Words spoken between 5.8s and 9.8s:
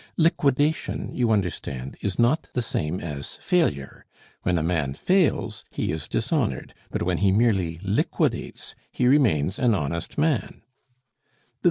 is dishonored; but when he merely liquidates, he remains an